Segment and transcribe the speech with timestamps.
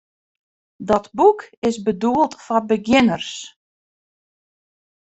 [0.81, 3.31] Dat boek is bedoeld foar begjinners.